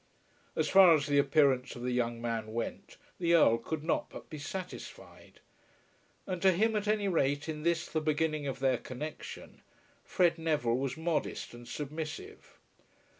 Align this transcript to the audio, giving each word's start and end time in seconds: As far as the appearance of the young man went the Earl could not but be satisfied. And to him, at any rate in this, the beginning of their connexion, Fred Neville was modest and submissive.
As 0.55 0.67
far 0.67 0.95
as 0.95 1.05
the 1.05 1.19
appearance 1.19 1.75
of 1.75 1.83
the 1.83 1.91
young 1.91 2.19
man 2.19 2.53
went 2.53 2.97
the 3.19 3.35
Earl 3.35 3.59
could 3.59 3.83
not 3.83 4.09
but 4.09 4.31
be 4.31 4.39
satisfied. 4.39 5.41
And 6.25 6.41
to 6.41 6.51
him, 6.53 6.75
at 6.75 6.87
any 6.87 7.07
rate 7.07 7.47
in 7.47 7.61
this, 7.61 7.85
the 7.87 8.01
beginning 8.01 8.47
of 8.47 8.57
their 8.57 8.79
connexion, 8.79 9.61
Fred 10.03 10.39
Neville 10.39 10.75
was 10.79 10.97
modest 10.97 11.53
and 11.53 11.67
submissive. 11.67 12.57